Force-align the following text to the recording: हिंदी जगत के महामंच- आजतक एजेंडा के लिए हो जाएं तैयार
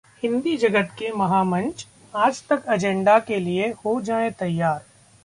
हिंदी 0.23 0.55
जगत 0.57 0.89
के 0.99 1.11
महामंच- 1.11 1.85
आजतक 2.13 2.63
एजेंडा 2.69 3.19
के 3.19 3.39
लिए 3.39 3.69
हो 3.85 3.99
जाएं 4.01 4.31
तैयार 4.31 4.81